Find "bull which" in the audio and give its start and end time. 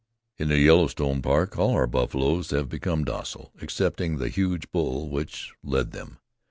4.71-5.53